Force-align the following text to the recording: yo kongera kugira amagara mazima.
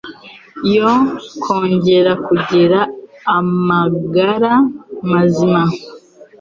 yo 0.75 0.91
kongera 1.43 2.11
kugira 2.25 2.79
amagara 3.37 4.53
mazima. 5.11 5.63